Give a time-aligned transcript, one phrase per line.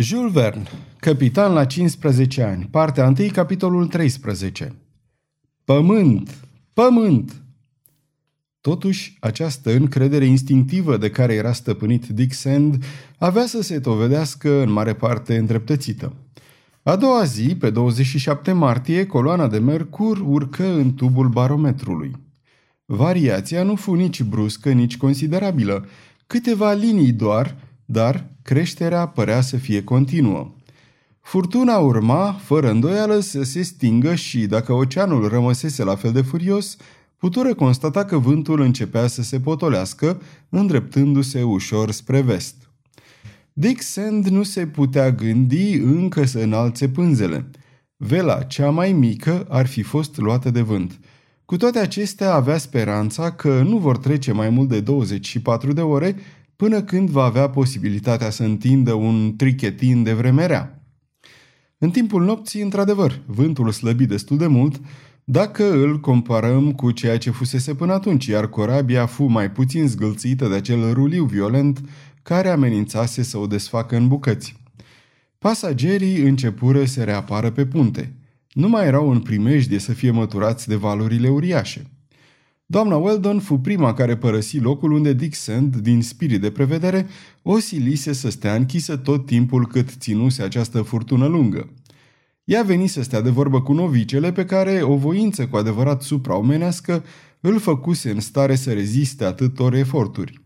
[0.00, 0.62] Jules Verne,
[0.96, 4.74] capitan la 15 ani, partea 1, capitolul 13.
[5.64, 6.48] Pământ!
[6.72, 7.42] Pământ!
[8.60, 12.84] Totuși, această încredere instinctivă de care era stăpânit Dick Sand
[13.18, 16.12] avea să se dovedească în mare parte îndreptățită.
[16.82, 22.12] A doua zi, pe 27 martie, coloana de mercur urcă în tubul barometrului.
[22.84, 25.86] Variația nu fu nici bruscă, nici considerabilă,
[26.26, 30.54] câteva linii doar, dar creșterea părea să fie continuă.
[31.20, 36.76] Furtuna urma, fără îndoială, să se stingă și, dacă oceanul rămăsese la fel de furios,
[37.16, 42.54] putură constata că vântul începea să se potolească, îndreptându-se ușor spre vest.
[43.52, 47.50] Dick Sand nu se putea gândi încă să înalțe pânzele.
[47.96, 51.00] Vela cea mai mică ar fi fost luată de vânt.
[51.44, 56.16] Cu toate acestea avea speranța că nu vor trece mai mult de 24 de ore
[56.58, 60.82] până când va avea posibilitatea să întindă un trichetin de vremerea.
[61.78, 64.80] În timpul nopții, într-adevăr, vântul slăbi destul de mult,
[65.24, 70.48] dacă îl comparăm cu ceea ce fusese până atunci, iar corabia fu mai puțin zgâlțită
[70.48, 71.80] de acel ruliu violent
[72.22, 74.56] care amenințase să o desfacă în bucăți.
[75.38, 78.14] Pasagerii începură să reapară pe punte.
[78.52, 81.97] Nu mai erau în primejdie să fie măturați de valurile uriașe.
[82.70, 87.06] Doamna Weldon fu prima care părăsi locul unde Dick Sand, din spirit de prevedere,
[87.42, 91.72] o silise să stea închisă tot timpul cât ținuse această furtună lungă.
[92.44, 97.04] Ea veni să stea de vorbă cu novicele pe care o voință cu adevărat supraomenească
[97.40, 100.40] îl făcuse în stare să reziste atâtor eforturi.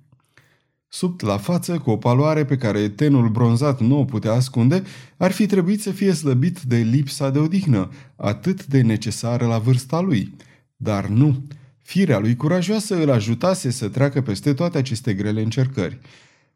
[0.89, 4.83] Sub la față, cu o paloare pe care tenul bronzat nu o putea ascunde,
[5.17, 10.00] ar fi trebuit să fie slăbit de lipsa de odihnă, atât de necesară la vârsta
[10.00, 10.37] lui.
[10.77, 11.43] Dar nu.
[11.83, 15.98] Firea lui curajoasă îl ajutase să treacă peste toate aceste grele încercări.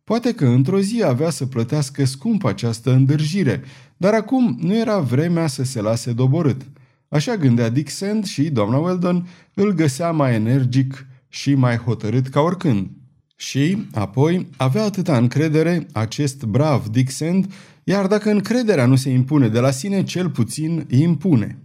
[0.05, 3.63] Poate că într-o zi avea să plătească scump această îndârjire,
[3.97, 6.63] dar acum nu era vremea să se lase doborât.
[7.09, 12.41] Așa gândea Dick Sand și doamna Weldon îl găsea mai energic și mai hotărât ca
[12.41, 12.91] oricând.
[13.37, 17.53] Și, apoi, avea atâta încredere acest brav Dick Sand,
[17.85, 21.59] iar dacă încrederea nu se impune de la sine, cel puțin impune.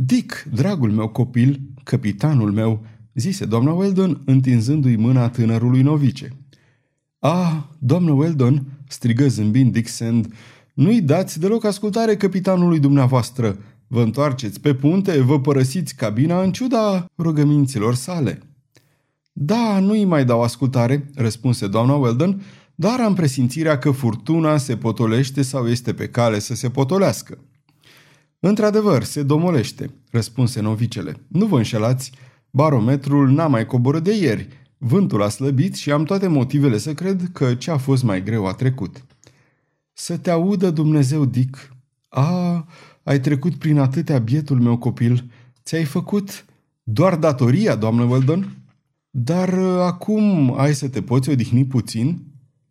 [0.00, 6.28] Dick, dragul meu copil, capitanul meu, zise doamna Weldon, întinzându-i mâna tânărului novice.
[7.18, 10.34] Ah, doamnă Weldon, strigă zâmbind Dick Sand,
[10.74, 13.58] nu-i dați deloc ascultare capitanului dumneavoastră.
[13.86, 18.38] Vă întoarceți pe punte, vă părăsiți cabina în ciuda rugăminților sale.
[19.32, 22.42] Da, nu-i mai dau ascultare, răspunse doamna Weldon,
[22.74, 27.38] dar am presimțirea că furtuna se potolește sau este pe cale să se potolească.
[28.40, 31.16] Într-adevăr, se domolește, răspunse novicele.
[31.28, 32.12] Nu vă înșelați,
[32.50, 34.48] barometrul n-a mai coborât de ieri.
[34.78, 38.46] Vântul a slăbit și am toate motivele să cred că ce a fost mai greu
[38.46, 39.04] a trecut.
[39.92, 41.76] Să te audă Dumnezeu, Dick.
[42.08, 42.66] A,
[43.02, 45.30] ai trecut prin atâtea bietul meu copil.
[45.64, 46.44] Ți-ai făcut
[46.82, 48.56] doar datoria, doamnă Weldon?
[49.10, 52.22] Dar uh, acum ai să te poți odihni puțin?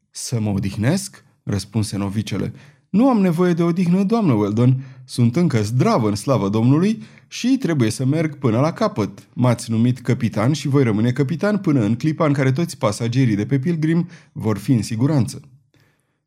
[0.09, 1.25] Să mă odihnesc?
[1.43, 2.53] răspunse novicele.
[2.89, 4.83] Nu am nevoie de odihnă, doamnă Weldon.
[5.05, 9.27] Sunt încă zdravă în slavă Domnului și trebuie să merg până la capăt.
[9.33, 13.45] M-ați numit capitan și voi rămâne capitan până în clipa în care toți pasagerii de
[13.45, 15.41] pe Pilgrim vor fi în siguranță.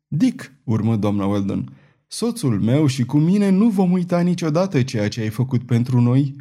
[0.07, 1.73] Dick, urmă doamna Weldon,
[2.07, 6.35] soțul meu și cu mine nu vom uita niciodată ceea ce ai făcut pentru noi.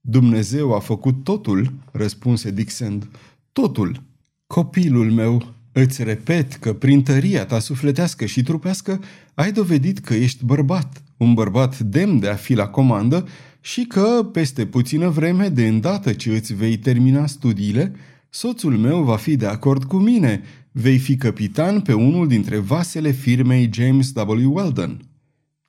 [0.00, 3.08] Dumnezeu a făcut totul, răspunse Dixend.
[3.52, 4.02] Totul.
[4.46, 5.42] Copilul meu,
[5.72, 9.00] îți repet că prin tăria ta sufletească și trupească
[9.34, 13.28] ai dovedit că ești bărbat, un bărbat demn de a fi la comandă
[13.60, 17.94] și că, peste puțină vreme, de îndată ce îți vei termina studiile,
[18.30, 20.42] soțul meu va fi de acord cu mine,
[20.72, 24.54] vei fi capitan pe unul dintre vasele firmei James W.
[24.54, 25.00] Weldon.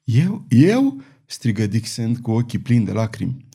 [0.04, 0.46] Eu?
[0.50, 1.02] Eu?
[1.26, 3.46] strigă Dixon cu ochii plini de lacrimi.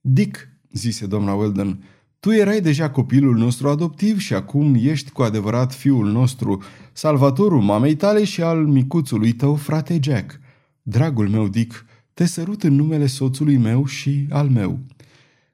[0.00, 1.84] Dick, zise doamna Weldon,
[2.20, 6.62] tu erai deja copilul nostru adoptiv și acum ești cu adevărat fiul nostru,
[6.92, 10.40] salvatorul mamei tale și al micuțului tău, frate Jack.
[10.82, 11.84] Dragul meu, Dick,
[12.14, 14.78] te sărut în numele soțului meu și al meu.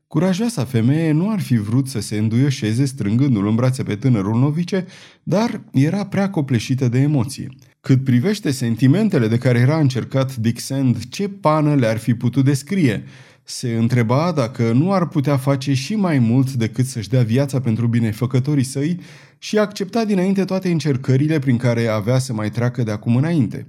[0.06, 4.86] Curajoasa femeie nu ar fi vrut să se înduioșeze strângându-l în brațe pe tânărul novice,
[5.22, 7.48] dar era prea copleșită de emoție.
[7.80, 13.04] Cât privește sentimentele de care era încercat Dick Sand, ce pană le-ar fi putut descrie–
[13.46, 17.86] se întreba dacă nu ar putea face și mai mult decât să-și dea viața pentru
[17.86, 19.00] binefăcătorii săi
[19.38, 23.66] și accepta dinainte toate încercările prin care avea să mai treacă de acum înainte.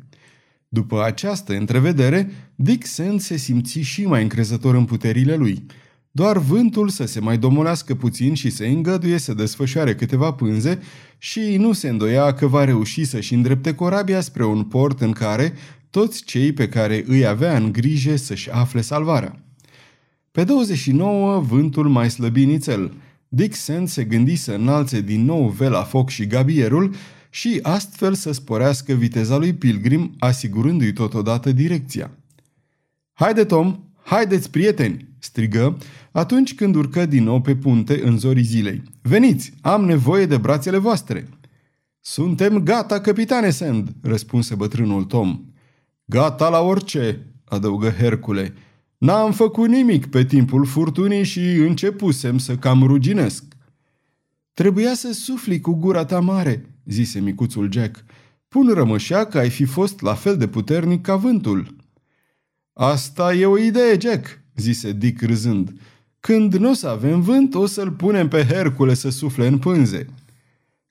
[0.68, 5.66] După această întrevedere, Dick Sand se simți și mai încrezător în puterile lui.
[6.12, 10.80] doar vântul să se mai domolească puțin și să îngăduie să desfășoare câteva pânze
[11.18, 15.54] și nu se îndoia că va reuși să-și îndrepte corabia spre un port în care
[15.89, 19.44] toți cei pe care îi avea în grijă să-și afle salvarea.
[20.36, 22.94] Pe 29, vântul mai slăbi nițel.
[23.28, 26.96] Dixon se gândi să înalțe din nou vela foc și gabierul
[27.30, 32.12] și astfel să sporească viteza lui Pilgrim, asigurându-i totodată direcția.
[33.14, 33.80] Haide, Tom!
[34.04, 35.78] Haideți, prieteni!" strigă
[36.12, 38.84] atunci când urcă din nou pe punte în zorii zilei.
[39.02, 41.30] Veniți, am nevoie de brațele voastre!"
[42.00, 45.46] Suntem gata, capitane Sand!" răspunse bătrânul Tom.
[46.06, 48.54] Gata la orice!" adăugă Hercule.
[48.97, 53.44] N-am făcut nimic pe timpul furtunii și începusem să cam ruginesc.
[54.53, 58.03] Trebuia să sufli cu gura ta mare, zise micuțul Jack.
[58.47, 61.75] Pun rămășea că ai fi fost la fel de puternic ca vântul.
[62.74, 65.80] Asta e o idee, Jack, zise Dick râzând.
[66.19, 70.06] Când nu o să avem vânt, o să-l punem pe Hercule să sufle în pânze.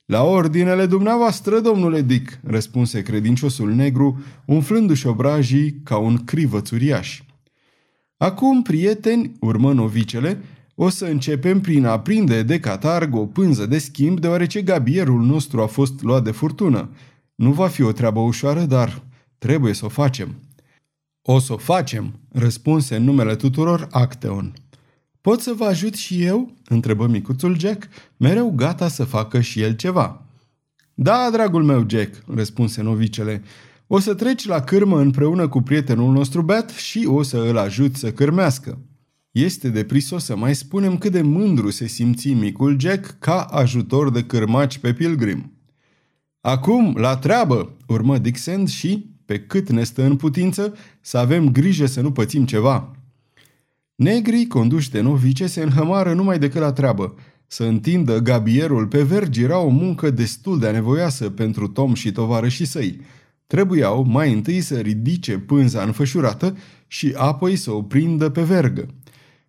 [0.05, 7.23] La ordinele dumneavoastră, domnule Dick, răspunse credinciosul negru, umflându-și obrajii ca un crivăț uriaș.
[8.25, 10.43] Acum, prieteni, urmă novicele,
[10.75, 15.61] o să începem prin a prinde de catarg o pânză de schimb, deoarece gabierul nostru
[15.61, 16.89] a fost luat de furtună.
[17.35, 19.03] Nu va fi o treabă ușoară, dar
[19.39, 20.35] trebuie să o facem.
[21.23, 24.53] O să o facem, răspunse în numele tuturor Acteon.
[25.21, 29.77] Pot să vă ajut și eu?" întrebă micuțul Jack, mereu gata să facă și el
[29.77, 30.23] ceva.
[30.95, 33.43] Da, dragul meu Jack," răspunse novicele,
[33.95, 37.97] o să treci la cârmă împreună cu prietenul nostru Bet și o să îl ajut
[37.97, 38.79] să cârmească.
[39.31, 44.11] Este de prisos să mai spunem cât de mândru se simți micul Jack ca ajutor
[44.11, 45.53] de cârmaci pe pilgrim.
[46.41, 51.87] Acum, la treabă, urmă Dixon și, pe cât ne stă în putință, să avem grijă
[51.87, 52.91] să nu pățim ceva.
[53.95, 57.15] Negrii, conduși de novice, se înhămară numai decât la treabă.
[57.47, 62.67] Să întindă gabierul pe vergi era o muncă destul de anevoioasă pentru Tom și tovarășii
[62.67, 63.01] săi–
[63.55, 66.57] Trebuiau mai întâi să ridice pânza înfășurată
[66.87, 68.87] și apoi să o prindă pe vergă.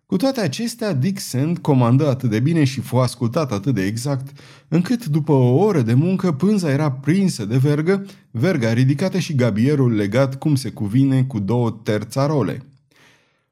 [0.06, 4.38] Cu toate acestea, Dick Sand comandă atât de bine și fu ascultat atât de exact,
[4.68, 9.94] încât după o oră de muncă pânza era prinsă de vergă, verga ridicată și gabierul
[9.94, 12.62] legat cum se cuvine cu două terțarole.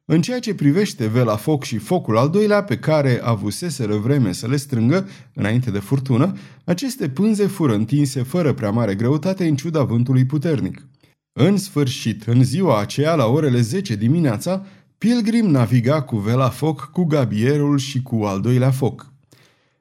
[0.07, 4.47] În ceea ce privește vela foc și focul al doilea pe care avuseseră vreme să
[4.47, 9.83] le strângă înainte de furtună, aceste pânze fură întinse fără prea mare greutate în ciuda
[9.83, 10.87] vântului puternic.
[11.33, 14.65] În sfârșit, în ziua aceea, la orele 10 dimineața,
[14.97, 19.13] Pilgrim naviga cu vela foc, cu gabierul și cu al doilea foc.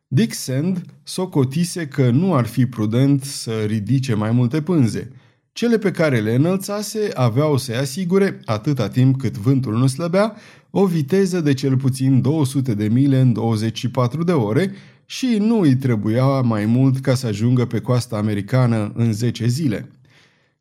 [0.07, 5.11] Dick Sand socotise că nu ar fi prudent să ridice mai multe pânze–
[5.55, 10.37] cele pe care le înălțase aveau să-i asigure, atâta timp cât vântul nu slăbea,
[10.71, 14.73] o viteză de cel puțin 200 de mile în 24 de ore
[15.07, 19.91] și nu îi trebuia mai mult ca să ajungă pe coasta americană în 10 zile.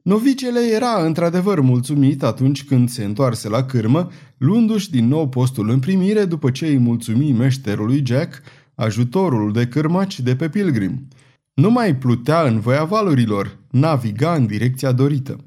[0.02, 5.80] Novicele era într-adevăr mulțumit atunci când se întoarse la cârmă, luându-și din nou postul în
[5.80, 8.42] primire după ce îi mulțumi meșterului Jack,
[8.76, 11.02] ajutorul de cârmaci de pe Pilgrim–
[11.54, 15.38] nu mai plutea în voia valurilor, naviga în direcția dorită.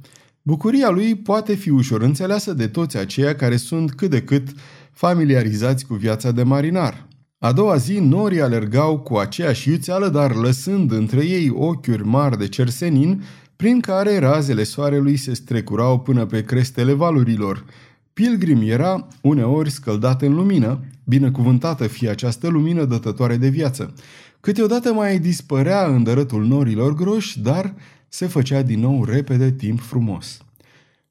[0.42, 4.48] Bucuria lui poate fi ușor înțeleasă de toți aceia care sunt cât de cât
[4.92, 7.06] familiarizați cu viața de marinar.
[7.38, 12.48] A doua zi, norii alergau cu aceeași iuțeală, dar lăsând între ei ochiuri mari de
[12.48, 13.22] cersenin,
[13.56, 17.64] prin care razele soarelui se strecurau până pe crestele valurilor.
[18.12, 23.94] Pilgrim era, uneori scăldat în lumină, binecuvântată fie această lumină dătătoare de viață.
[24.46, 27.74] Câteodată mai dispărea în dărătul norilor groși, dar
[28.08, 30.38] se făcea din nou repede timp frumos.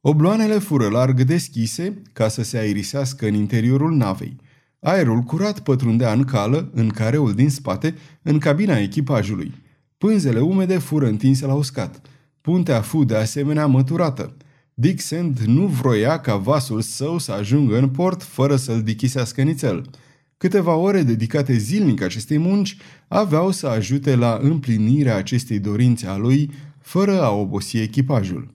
[0.01, 4.35] Obloanele fură larg deschise ca să se aerisească în interiorul navei.
[4.79, 9.53] Aerul curat pătrundea în cală, în careul din spate, în cabina echipajului.
[9.97, 12.01] Pânzele umede fură întinse la uscat.
[12.41, 14.35] Puntea fu de asemenea măturată.
[14.73, 19.85] Dick Sand nu vroia ca vasul său să ajungă în port fără să-l dichisească nițel–
[20.37, 22.77] Câteva ore dedicate zilnic acestei munci
[23.07, 26.51] aveau să ajute la împlinirea acestei dorințe a lui,
[26.81, 28.53] fără a obosi echipajul.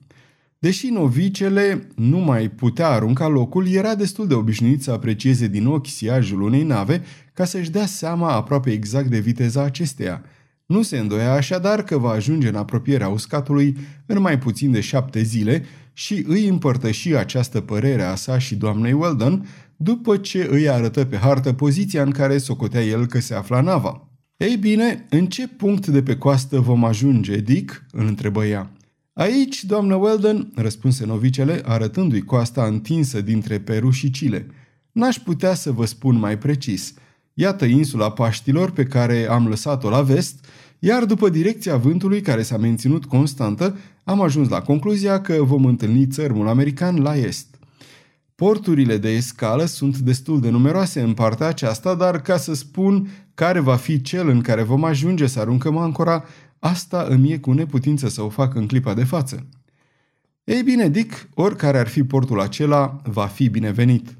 [0.59, 5.87] Deși novicele nu mai putea arunca locul, era destul de obișnuit să aprecieze din ochi
[5.87, 10.23] siajul unei nave ca să-și dea seama aproape exact de viteza acesteia.
[10.65, 15.21] Nu se îndoia așadar că va ajunge în apropierea uscatului în mai puțin de șapte
[15.21, 19.47] zile și îi împărtăși această părere a sa și doamnei Weldon,
[19.83, 24.07] după ce îi arătă pe hartă poziția în care socotea el că se afla nava.
[24.37, 28.71] Ei bine, în ce punct de pe coastă vom ajunge, Dick?" îl întrebă ea.
[29.13, 34.47] Aici, doamnă Weldon," răspunse novicele, arătându-i coasta întinsă dintre Peru și Chile.
[34.91, 36.93] N-aș putea să vă spun mai precis.
[37.33, 40.45] Iată insula Paștilor pe care am lăsat-o la vest,
[40.79, 46.07] iar după direcția vântului care s-a menținut constantă, am ajuns la concluzia că vom întâlni
[46.07, 47.50] țărmul american la est.
[48.41, 53.59] Porturile de escală sunt destul de numeroase în partea aceasta, dar ca să spun care
[53.59, 56.23] va fi cel în care vom ajunge să aruncăm ancora,
[56.59, 59.47] asta îmi e cu neputință să o fac în clipa de față.
[60.43, 64.17] Ei bine, Dick, oricare ar fi portul acela, va fi binevenit.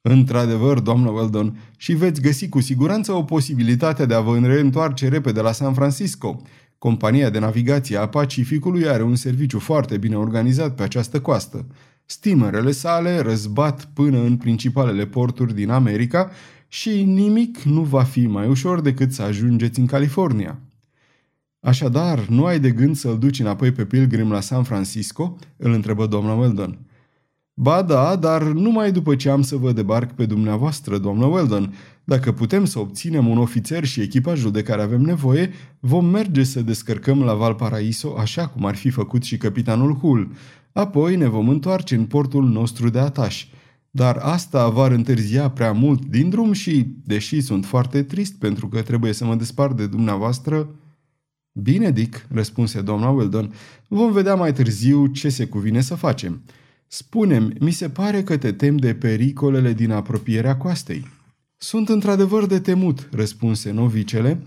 [0.00, 5.40] Într-adevăr, doamnă Weldon, și veți găsi cu siguranță o posibilitate de a vă reîntoarce repede
[5.40, 6.42] la San Francisco.
[6.78, 11.66] Compania de navigație a Pacificului are un serviciu foarte bine organizat pe această coastă.
[12.12, 16.30] Stimerele sale răzbat până în principalele porturi din America
[16.68, 20.58] și nimic nu va fi mai ușor decât să ajungeți în California.
[21.60, 26.06] Așadar, nu ai de gând să-l duci înapoi pe Pilgrim la San Francisco?" îl întrebă
[26.06, 26.78] doamna Weldon.
[27.54, 31.74] Ba da, dar numai după ce am să vă debarc pe dumneavoastră, doamnă Weldon.
[32.04, 35.50] Dacă putem să obținem un ofițer și echipajul de care avem nevoie,
[35.80, 40.30] vom merge să descărcăm la Valparaiso așa cum ar fi făcut și capitanul Hull.
[40.72, 43.46] Apoi ne vom întoarce în portul nostru de ataș.
[43.90, 48.82] Dar asta va întârzia prea mult din drum și, deși sunt foarte trist pentru că
[48.82, 50.68] trebuie să mă despart de dumneavoastră...
[51.54, 53.54] Bine, Dick, răspunse doamna Weldon,
[53.88, 56.42] vom vedea mai târziu ce se cuvine să facem.
[56.86, 61.06] Spunem, mi se pare că te tem de pericolele din apropierea coastei.
[61.56, 64.42] Sunt într-adevăr de temut, răspunse novicele,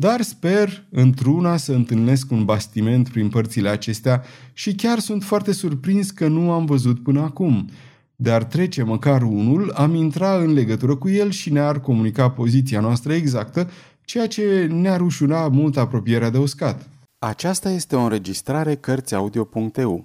[0.00, 6.10] dar sper într-una să întâlnesc un bastiment prin părțile acestea și chiar sunt foarte surprins
[6.10, 7.68] că nu am văzut până acum.
[8.16, 13.12] De-ar trece măcar unul, am intra în legătură cu el și ne-ar comunica poziția noastră
[13.12, 13.70] exactă,
[14.04, 16.88] ceea ce ne-ar ușura mult apropierea de uscat.
[17.18, 20.04] Aceasta este o înregistrare Cărțiaudio.eu.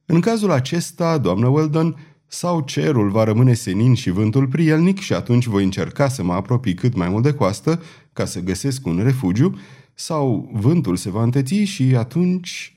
[0.05, 5.45] În cazul acesta, doamna Weldon, sau cerul va rămâne senin și vântul prielnic și atunci
[5.45, 7.81] voi încerca să mă apropii cât mai mult de coastă
[8.13, 9.59] ca să găsesc un refugiu,
[9.93, 12.75] sau vântul se va înteți și atunci...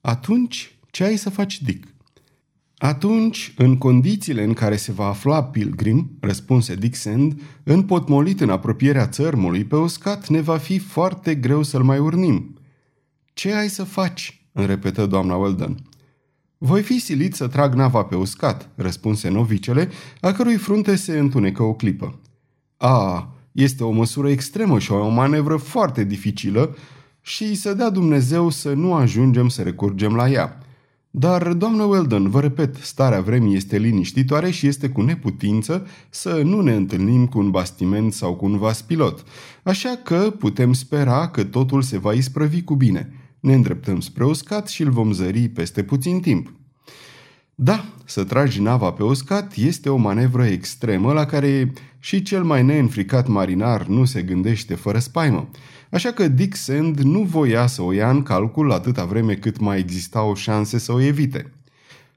[0.00, 1.88] Atunci, ce ai să faci, Dick?
[2.76, 9.06] Atunci, în condițiile în care se va afla Pilgrim, răspunse Dick Sand, împotmolit în apropierea
[9.06, 12.58] țărmului pe uscat, ne va fi foarte greu să-l mai urnim.
[13.32, 14.44] Ce ai să faci?
[14.52, 15.89] îmi repetă doamna Weldon.
[16.62, 19.88] Voi fi silit să trag nava pe uscat, răspunse novicele,
[20.20, 22.20] a cărui frunte se întunecă o clipă.
[22.76, 26.76] A, este o măsură extremă și o manevră foarte dificilă
[27.20, 30.58] și să dea Dumnezeu să nu ajungem să recurgem la ea.
[31.10, 36.60] Dar, doamnă Weldon, vă repet, starea vremii este liniștitoare și este cu neputință să nu
[36.60, 39.24] ne întâlnim cu un bastiment sau cu un vas pilot.
[39.62, 43.19] Așa că putem spera că totul se va isprăvi cu bine.
[43.40, 46.52] Ne îndreptăm spre uscat și îl vom zări peste puțin timp.
[47.54, 52.62] Da, să tragi nava pe uscat este o manevră extremă la care și cel mai
[52.62, 55.48] neînfricat marinar nu se gândește fără spaimă.
[55.90, 59.78] Așa că Dick Sand nu voia să o ia în calcul atâta vreme cât mai
[59.78, 61.52] exista o șanse să o evite.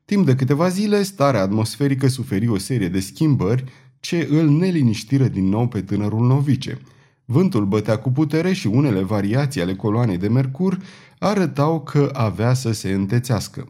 [0.06, 3.64] Timp de câteva zile, starea atmosferică suferi o serie de schimbări
[4.00, 6.82] ce îl neliniștiră din nou pe tânărul novice.
[7.26, 10.80] Vântul bătea cu putere și unele variații ale coloanei de mercur
[11.24, 13.68] arătau că avea să se întețească.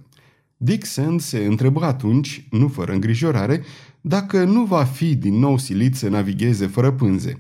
[0.58, 3.64] Dick Sand se întrebă atunci, nu fără îngrijorare,
[4.02, 7.40] dacă nu va fi din nou silit să navigheze fără pânze.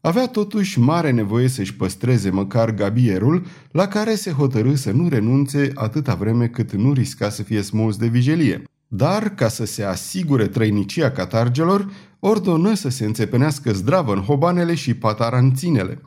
[0.00, 5.70] Avea totuși mare nevoie să-și păstreze măcar gabierul, la care se hotărâ să nu renunțe
[5.74, 8.62] atâta vreme cât nu risca să fie smuls de vijelie.
[8.88, 14.94] Dar, ca să se asigure trăinicia catargelor, ordonă să se înțepenească zdravă în hobanele și
[14.94, 16.00] pataranținele.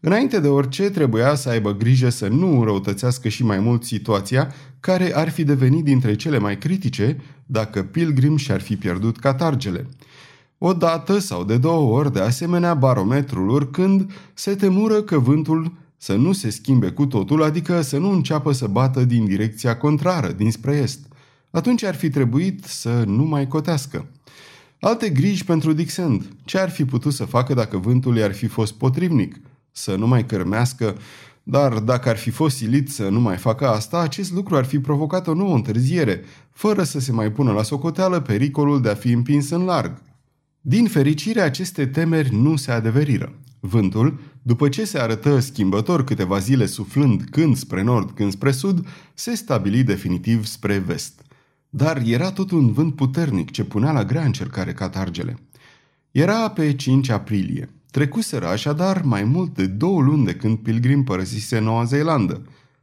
[0.00, 5.16] Înainte de orice, trebuia să aibă grijă să nu înrăutățească și mai mult situația, care
[5.16, 9.86] ar fi devenit dintre cele mai critice dacă Pilgrim și-ar fi pierdut catargele.
[10.58, 16.14] O dată sau de două ori, de asemenea, barometrul urcând, se temură că vântul să
[16.14, 20.76] nu se schimbe cu totul, adică să nu înceapă să bată din direcția contrară, dinspre
[20.76, 21.00] est.
[21.50, 24.06] Atunci ar fi trebuit să nu mai cotească.
[24.80, 26.28] Alte griji pentru Dixend.
[26.44, 29.40] Ce ar fi putut să facă dacă vântul i-ar fi fost potrivnic?
[29.78, 30.96] Să nu mai cărmească,
[31.42, 34.78] dar dacă ar fi fost silit să nu mai facă asta, acest lucru ar fi
[34.78, 39.12] provocat o nouă întârziere, fără să se mai pună la socoteală pericolul de a fi
[39.12, 40.02] împins în larg.
[40.60, 43.34] Din fericire, aceste temeri nu se adeveriră.
[43.60, 48.86] Vântul, după ce se arătă schimbător câteva zile suflând când spre nord, când spre sud,
[49.14, 51.22] se stabili definitiv spre vest.
[51.68, 55.38] Dar era tot un vânt puternic ce punea la grea încercare catargele.
[56.10, 57.68] Era pe 5 aprilie.
[57.90, 62.42] Trecuseră așadar mai mult de două luni de când Pilgrim părăsise Noua Zeelandă.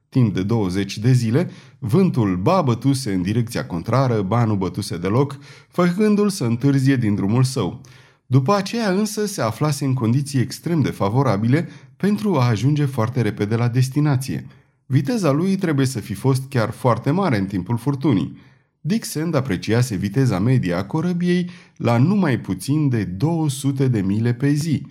[0.09, 5.38] Timp de 20 de zile, vântul ba bătuse în direcția contrară, ba nu bătuse deloc,
[5.67, 7.81] făcându-l să întârzie din drumul său.
[8.25, 13.55] După aceea însă se aflase în condiții extrem de favorabile pentru a ajunge foarte repede
[13.55, 14.47] la destinație.
[14.85, 18.38] Viteza lui trebuie să fi fost chiar foarte mare în timpul furtunii.
[18.81, 24.85] Dixon apreciase viteza medie a corăbiei la numai puțin de 200 de mile pe zi.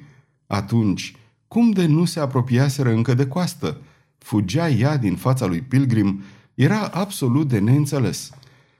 [0.47, 1.17] Atunci,
[1.49, 3.81] cum de nu se apropiaseră încă de coastă?
[4.19, 6.23] Fugea ea din fața lui Pilgrim,
[6.55, 8.31] era absolut de neînțeles.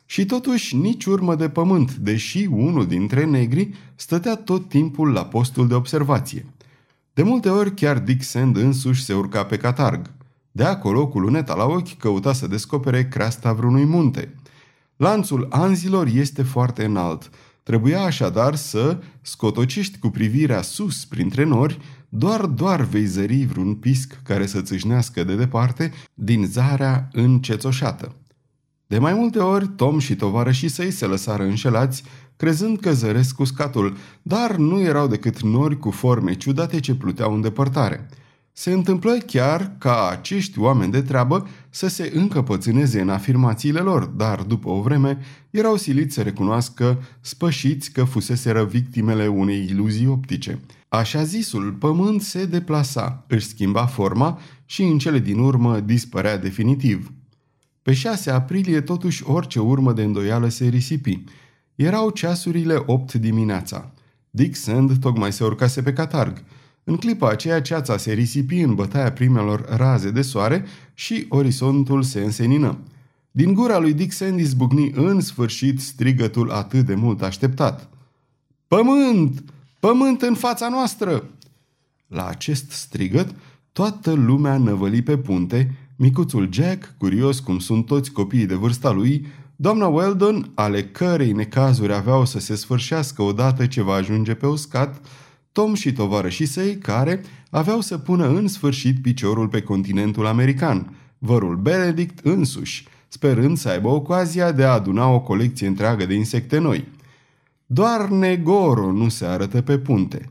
[0.07, 5.69] Și totuși nici urmă de pământ, deși unul dintre negri stătea tot timpul la postul
[5.69, 6.47] de observație.
[7.15, 10.11] De multe ori chiar Dick Sand însuși se urca pe catarg.
[10.53, 14.35] De acolo, cu luneta la ochi, căuta să descopere creasta vreunui munte.
[14.97, 17.31] Lanțul anzilor este foarte înalt.
[17.65, 21.79] Trebuia așadar să scotocești cu privirea sus printre nori,
[22.09, 28.15] doar doar vei zări vreun pisc care să țâșnească de departe din zarea încețoșată.
[28.87, 32.03] De mai multe ori, Tom și tovarășii săi se lăsară înșelați,
[32.37, 37.41] crezând că zăresc uscatul, dar nu erau decât nori cu forme ciudate ce pluteau în
[37.41, 38.09] depărtare.
[38.57, 44.43] Se întâmplă chiar ca acești oameni de treabă să se încăpățâneze în afirmațiile lor, dar
[44.43, 45.19] după o vreme
[45.51, 50.61] erau siliți să recunoască spășiți că fuseseră victimele unei iluzii optice.
[50.89, 57.13] Așa zisul pământ se deplasa, își schimba forma și în cele din urmă dispărea definitiv.
[57.83, 61.25] Pe 6 aprilie, totuși, orice urmă de îndoială se risipi.
[61.75, 63.93] Erau ceasurile 8 dimineața.
[64.31, 66.45] Dick Sand tocmai se urcase pe catarg.
[66.85, 72.21] În clipa aceea, ceața se risipi în bătaia primelor raze de soare și orizontul se
[72.21, 72.79] însenină.
[73.31, 77.89] Din gura lui Dick Sand izbucni în sfârșit strigătul atât de mult așteptat.
[78.69, 79.45] Pământ!
[79.81, 81.25] Pământ în fața noastră!
[82.07, 83.35] La acest strigăt,
[83.73, 89.27] toată lumea năvăli pe punte, micuțul Jack, curios cum sunt toți copiii de vârsta lui,
[89.57, 95.01] doamna Weldon, ale cărei necazuri aveau să se sfârșească odată ce va ajunge pe uscat,
[95.55, 101.57] Tom și tovarășii săi care aveau să pună în sfârșit piciorul pe continentul american, vărul
[101.57, 106.89] Benedict însuși, sperând să aibă ocazia de a aduna o colecție întreagă de insecte noi.
[107.67, 110.31] Doar Negoro nu se arătă pe punte.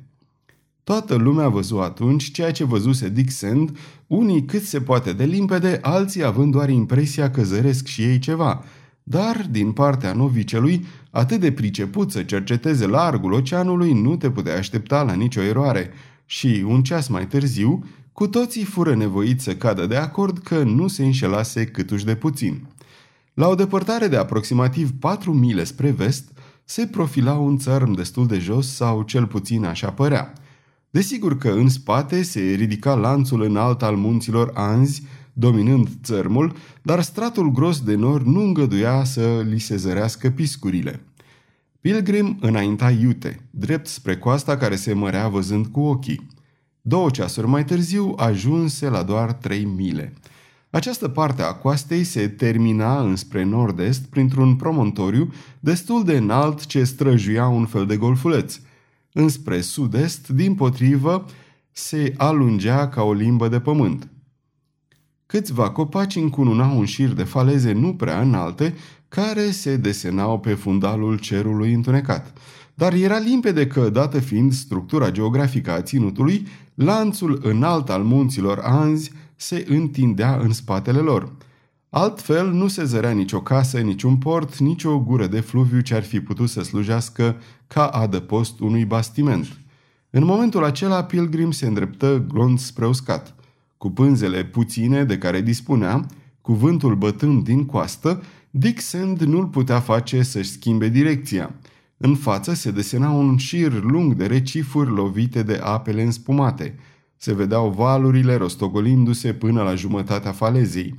[0.83, 5.79] Toată lumea văzut atunci ceea ce văzuse Dick Sand, unii cât se poate de limpede,
[5.81, 8.63] alții având doar impresia că zăresc și ei ceva.
[9.03, 15.03] Dar, din partea novicelui, atât de priceput să cerceteze largul oceanului, nu te puteai aștepta
[15.03, 15.91] la nicio eroare.
[16.25, 20.87] Și, un ceas mai târziu, cu toții fură nevoiți să cadă de acord că nu
[20.87, 22.67] se înșelase câtuși de puțin.
[23.33, 26.31] La o depărtare de aproximativ 4 mile spre vest,
[26.65, 30.33] se profila un țărm destul de jos sau cel puțin așa părea–
[30.93, 37.51] Desigur că în spate se ridica lanțul înalt al munților Anzi, dominând țărmul, dar stratul
[37.51, 41.03] gros de nor nu îngăduia să li se zărească piscurile.
[41.81, 46.27] Pilgrim înainta iute, drept spre coasta care se mărea văzând cu ochii.
[46.81, 50.13] Două ceasuri mai târziu ajunse la doar trei mile.
[50.69, 57.47] Această parte a coastei se termina înspre nord-est printr-un promontoriu destul de înalt ce străjuia
[57.47, 58.59] un fel de golfuleț–
[59.13, 61.25] înspre sud-est, din potrivă,
[61.71, 64.07] se alungea ca o limbă de pământ.
[65.33, 68.75] Câțiva copaci încununau un șir de faleze nu prea înalte,
[69.09, 72.37] care se desenau pe fundalul cerului întunecat.
[72.73, 79.11] Dar era limpede că, dată fiind structura geografică a ținutului, lanțul înalt al munților Anzi
[79.35, 81.31] se întindea în spatele lor.
[81.89, 86.19] Altfel nu se zărea nicio casă, niciun port, nicio gură de fluviu ce ar fi
[86.19, 87.35] putut să slujească
[87.67, 89.57] ca adăpost unui bastiment.
[90.09, 93.35] În momentul acela, Pilgrim se îndreptă glonț spre uscat.
[93.83, 96.05] Cu pânzele puține de care dispunea,
[96.41, 101.55] cuvântul bătând din coastă, Dick Sand nu-l putea face să-și schimbe direcția.
[101.97, 106.75] În față se desena un șir lung de recifuri lovite de apele înspumate.
[107.17, 110.95] Se vedeau valurile rostogolindu-se până la jumătatea falezei.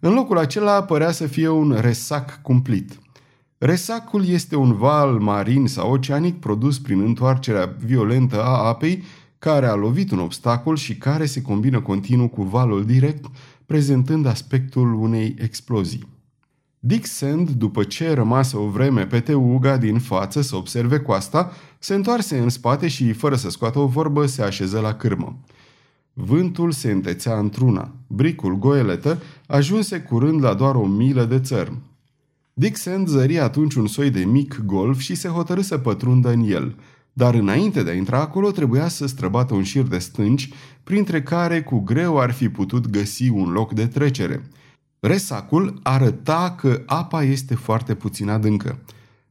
[0.00, 2.98] În locul acela părea să fie un resac cumplit.
[3.58, 9.02] Resacul este un val marin sau oceanic produs prin întoarcerea violentă a apei
[9.38, 13.24] care a lovit un obstacol și care se combină continuu cu valul direct,
[13.66, 16.14] prezentând aspectul unei explozii.
[16.78, 21.94] Dick Sand, după ce rămasă o vreme pe teuga din față să observe coasta, se
[21.94, 25.40] întoarse în spate și, fără să scoată o vorbă, se așeză la cârmă.
[26.12, 27.94] Vântul se întețea într-una.
[28.06, 31.82] Bricul goeletă ajunse curând la doar o milă de țărm.
[32.54, 36.40] Dick Sand zări atunci un soi de mic golf și se hotărâ să pătrundă în
[36.40, 36.76] el.
[37.16, 40.48] Dar înainte de a intra acolo, trebuia să străbată un șir de stânci,
[40.84, 44.42] printre care cu greu ar fi putut găsi un loc de trecere–
[45.00, 48.78] Resacul arăta că apa este foarte puțin adâncă.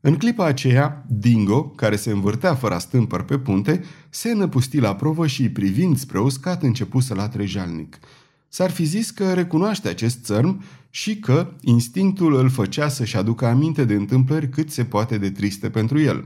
[0.01, 5.27] În clipa aceea, Dingo, care se învârtea fără stâmpăr pe punte, se năpusti la provă
[5.27, 7.99] și, privind spre uscat, începu să latre jalnic.
[8.47, 13.85] S-ar fi zis că recunoaște acest țărm și că instinctul îl făcea să-și aducă aminte
[13.85, 16.25] de întâmplări cât se poate de triste pentru el.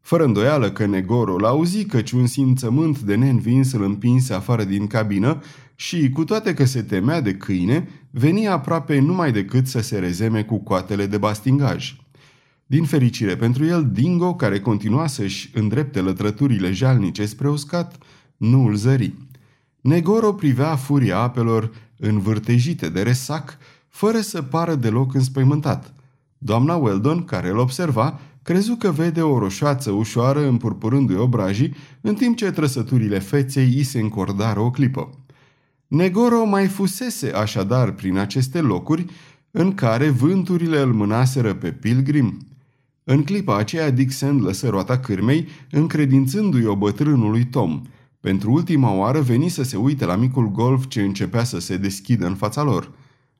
[0.00, 5.42] Fără îndoială că Negoro l-auzi căci un simțământ de neînvins îl împinse afară din cabină
[5.74, 10.42] și, cu toate că se temea de câine, venia aproape numai decât să se rezeme
[10.42, 11.96] cu coatele de bastingaj.
[12.66, 17.98] Din fericire pentru el, Dingo, care continua să-și îndrepte lătrăturile jalnice spre uscat,
[18.36, 19.14] nu îl zări.
[19.80, 23.58] Negoro privea furia apelor învârtejite de resac,
[23.88, 25.94] fără să pară deloc înspăimântat.
[26.38, 32.36] Doamna Weldon, care îl observa, crezu că vede o roșoață ușoară împurpurându-i obrajii, în timp
[32.36, 35.10] ce trăsăturile feței îi se încordară o clipă.
[35.86, 39.04] Negoro mai fusese așadar prin aceste locuri
[39.50, 42.38] în care vânturile îl mânaseră pe pilgrim.
[43.04, 47.82] În clipa aceea Dixon lăsă roata cârmei, încredințându-i o bătrânului Tom.
[48.20, 52.26] Pentru ultima oară veni să se uite la micul golf ce începea să se deschidă
[52.26, 52.92] în fața lor.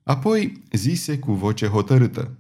[0.03, 2.37] Apoi zise cu voce hotărâtă.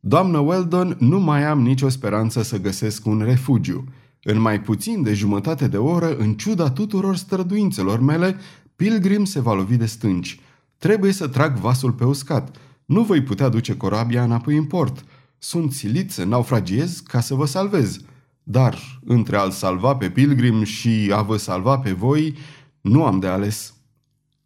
[0.00, 3.84] Doamnă Weldon, nu mai am nicio speranță să găsesc un refugiu.
[4.22, 8.36] În mai puțin de jumătate de oră, în ciuda tuturor străduințelor mele,
[8.76, 10.40] Pilgrim se va lovi de stânci.
[10.76, 12.56] Trebuie să trag vasul pe uscat.
[12.84, 15.04] Nu voi putea duce corabia înapoi în port.
[15.38, 18.00] Sunt silit să naufragiez ca să vă salvez.
[18.42, 22.34] Dar, între a-l salva pe Pilgrim și a vă salva pe voi,
[22.80, 23.74] nu am de ales.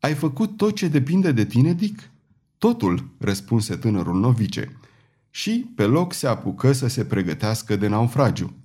[0.00, 2.10] Ai făcut tot ce depinde de tine, Dick?
[2.58, 4.76] Totul, răspunse tânărul novice.
[5.34, 8.56] Și, pe loc, se apucă să se pregătească de naufragiu.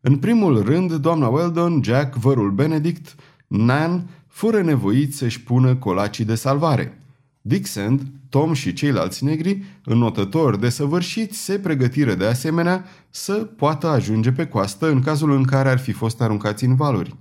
[0.00, 3.14] În primul rând, doamna Weldon, Jack, vărul Benedict,
[3.46, 6.98] Nan fură nevoiți să-și pună colacii de salvare.
[7.40, 14.32] Dixon, Tom și ceilalți negri, înotători de săvârșiți, se pregătiră de asemenea să poată ajunge
[14.32, 17.16] pe coastă în cazul în care ar fi fost aruncați în valuri.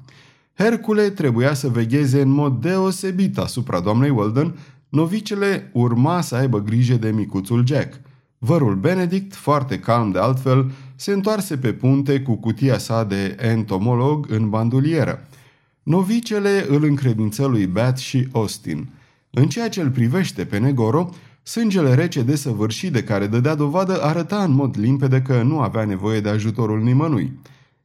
[0.58, 6.96] Hercule trebuia să vegheze în mod deosebit asupra doamnei Weldon, novicele urma să aibă grijă
[6.96, 8.00] de micuțul Jack.
[8.46, 14.26] Vărul Benedict, foarte calm de altfel, se întoarse pe punte cu cutia sa de entomolog
[14.30, 15.28] în bandulieră.
[15.84, 18.90] Novicele îl încredință lui Bat și Austin.
[19.30, 21.10] În ceea ce îl privește pe Negoro,
[21.44, 26.20] sângele rece desăvârșit de care dădea dovadă arăta în mod limpede că nu avea nevoie
[26.20, 27.40] de ajutorul nimănui.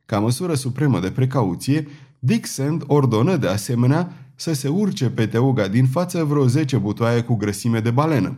[0.07, 5.69] Ca măsură supremă de precauție, Dick Sand ordonă de asemenea să se urce pe teuga
[5.69, 8.37] din față vreo 10 butoaie cu grăsime de balenă.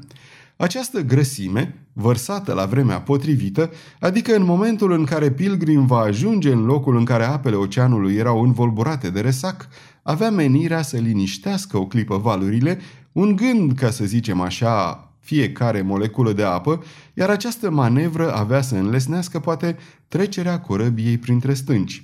[0.60, 3.70] Această grăsime, vărsată la vremea potrivită,
[4.00, 8.42] adică în momentul în care Pilgrim va ajunge în locul în care apele oceanului erau
[8.42, 9.68] învolburate de resac,
[10.02, 12.78] avea menirea să liniștească o clipă valurile,
[13.12, 16.82] un gând, ca să zicem așa, fiecare moleculă de apă,
[17.14, 19.76] iar această manevră avea să înlesnească poate
[20.08, 22.02] trecerea corăbiei printre stânci.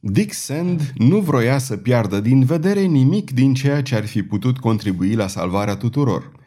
[0.00, 4.58] Dick Sand nu vroia să piardă din vedere nimic din ceea ce ar fi putut
[4.58, 6.38] contribui la salvarea tuturor.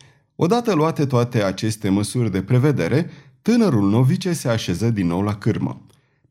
[0.43, 3.10] Odată luate toate aceste măsuri de prevedere,
[3.41, 5.82] tânărul novice se așeză din nou la cârmă.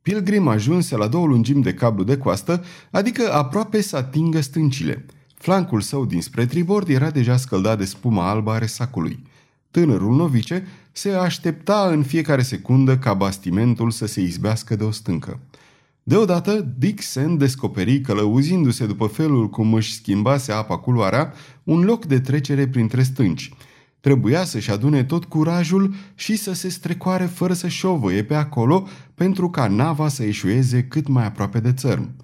[0.02, 5.06] Pilgrim ajunse la două lungimi de cablu de coastă, adică aproape să atingă stâncile.
[5.34, 9.22] Flancul său dinspre tribord era deja scăldat de spuma albă a resacului.
[9.70, 15.40] Tânărul novice se aștepta în fiecare secundă ca bastimentul să se izbească de o stâncă.
[16.02, 22.68] Deodată, Dixon descoperi călăuzindu-se după felul cum își schimbase apa culoarea, un loc de trecere
[22.68, 23.50] printre stânci–
[24.02, 29.50] Trebuia să-și adune tot curajul și să se strecoare fără să șovăie pe acolo pentru
[29.50, 32.16] ca nava să eșueze cât mai aproape de țărm.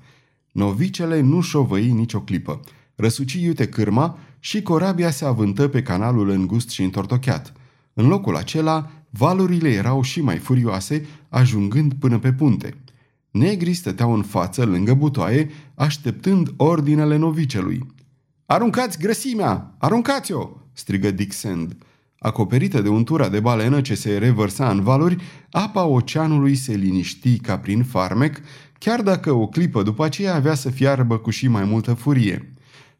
[0.52, 2.60] Novicele nu șovăi nicio clipă.
[2.94, 7.52] Răsuci iute cârma și corabia se avântă pe canalul îngust și întortocheat.
[7.92, 12.74] În locul acela, valurile erau și mai furioase, ajungând până pe punte.
[13.30, 17.86] Negrii stăteau în față, lângă butoaie, așteptând ordinele novicelui.
[18.46, 19.74] Aruncați grăsimea!
[19.78, 21.76] Aruncați-o!" Strigă Dick Sand.
[22.18, 25.16] Acoperită de untura de balenă ce se revărsa în valuri,
[25.50, 28.40] apa oceanului se liniști ca prin farmec,
[28.78, 32.52] chiar dacă o clipă după aceea avea să fiarbă cu și mai multă furie.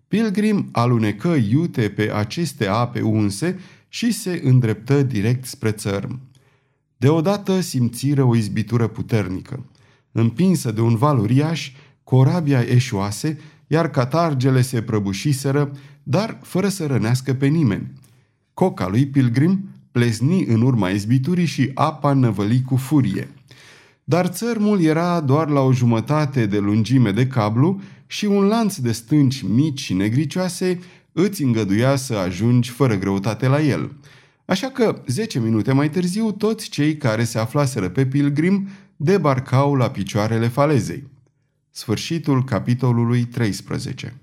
[0.08, 6.20] Pilgrim alunecă iute pe aceste ape unse și se îndreptă direct spre țărm.
[6.96, 9.64] Deodată simțiră o izbitură puternică.
[10.12, 11.72] Împinsă de un val uriaș,
[12.04, 15.70] corabia eșuase, iar catargele se prăbușiseră,
[16.02, 17.92] dar fără să rănească pe nimeni.
[18.54, 23.28] Coca lui Pilgrim plezni în urma izbiturii și apa năvăli cu furie.
[24.04, 28.92] Dar țărmul era doar la o jumătate de lungime de cablu și un lanț de
[28.92, 30.78] stânci mici și negricioase
[31.12, 33.92] îți îngăduia să ajungi fără greutate la el.
[34.44, 39.90] Așa că, zece minute mai târziu, toți cei care se aflaseră pe Pilgrim debarcau la
[39.90, 41.06] picioarele falezei.
[41.78, 44.16] Sfârșitul capitolului 13